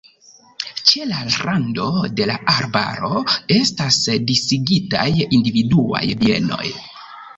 [0.91, 1.89] Ĉe la rando
[2.21, 3.21] de la arbaro
[3.59, 3.99] estas
[4.31, 5.07] disigitaj
[5.41, 6.65] individuaj bienoj.